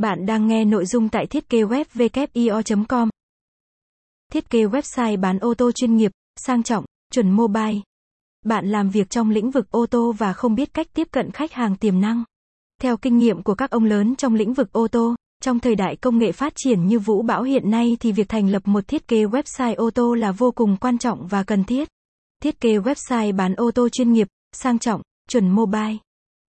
[0.00, 1.84] Bạn đang nghe nội dung tại thiết kế web
[2.88, 3.08] com
[4.32, 7.80] Thiết kế website bán ô tô chuyên nghiệp, sang trọng, chuẩn mobile.
[8.44, 11.52] Bạn làm việc trong lĩnh vực ô tô và không biết cách tiếp cận khách
[11.52, 12.24] hàng tiềm năng.
[12.82, 15.96] Theo kinh nghiệm của các ông lớn trong lĩnh vực ô tô, trong thời đại
[15.96, 19.08] công nghệ phát triển như vũ bão hiện nay thì việc thành lập một thiết
[19.08, 21.88] kế website ô tô là vô cùng quan trọng và cần thiết.
[22.42, 25.96] Thiết kế website bán ô tô chuyên nghiệp, sang trọng, chuẩn mobile.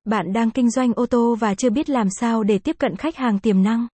[0.06, 3.16] Bạn đang kinh doanh ô tô và chưa biết làm sao để tiếp cận khách
[3.16, 3.88] hàng tiềm năng.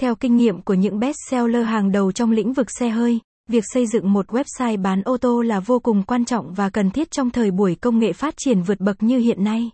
[0.00, 3.64] Theo kinh nghiệm của những best seller hàng đầu trong lĩnh vực xe hơi, việc
[3.72, 7.10] xây dựng một website bán ô tô là vô cùng quan trọng và cần thiết
[7.10, 9.70] trong thời buổi công nghệ phát triển vượt bậc như hiện nay.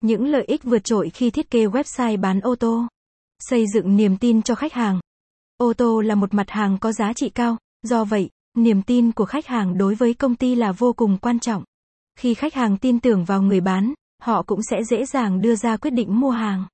[0.00, 2.86] Những lợi ích vượt trội khi thiết kế website bán ô tô.
[3.40, 5.00] Xây dựng niềm tin cho khách hàng.
[5.56, 9.24] Ô tô là một mặt hàng có giá trị cao, do vậy, niềm tin của
[9.24, 11.64] khách hàng đối với công ty là vô cùng quan trọng.
[12.18, 15.76] Khi khách hàng tin tưởng vào người bán, họ cũng sẽ dễ dàng đưa ra
[15.76, 16.64] quyết định mua hàng.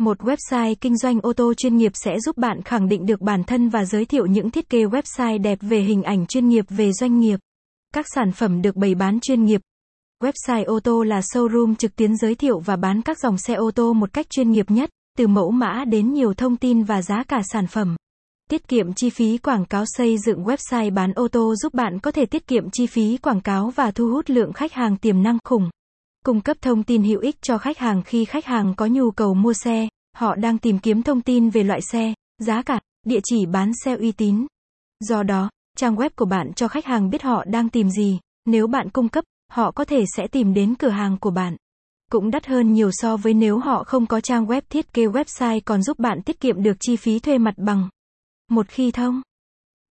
[0.00, 3.44] Một website kinh doanh ô tô chuyên nghiệp sẽ giúp bạn khẳng định được bản
[3.44, 6.92] thân và giới thiệu những thiết kế website đẹp về hình ảnh chuyên nghiệp về
[6.92, 7.40] doanh nghiệp.
[7.94, 9.60] Các sản phẩm được bày bán chuyên nghiệp.
[10.22, 13.70] Website ô tô là showroom trực tuyến giới thiệu và bán các dòng xe ô
[13.70, 17.24] tô một cách chuyên nghiệp nhất, từ mẫu mã đến nhiều thông tin và giá
[17.28, 17.96] cả sản phẩm.
[18.50, 22.10] Tiết kiệm chi phí quảng cáo xây dựng website bán ô tô giúp bạn có
[22.10, 25.38] thể tiết kiệm chi phí quảng cáo và thu hút lượng khách hàng tiềm năng
[25.44, 25.70] khủng.
[26.26, 29.34] Cung cấp thông tin hữu ích cho khách hàng khi khách hàng có nhu cầu
[29.34, 33.46] mua xe, họ đang tìm kiếm thông tin về loại xe, giá cả, địa chỉ
[33.46, 34.46] bán xe uy tín.
[35.00, 38.66] Do đó, trang web của bạn cho khách hàng biết họ đang tìm gì, nếu
[38.66, 41.56] bạn cung cấp, họ có thể sẽ tìm đến cửa hàng của bạn.
[42.10, 45.60] Cũng đắt hơn nhiều so với nếu họ không có trang web thiết kế website
[45.64, 47.88] còn giúp bạn tiết kiệm được chi phí thuê mặt bằng.
[48.50, 49.22] Một khi thông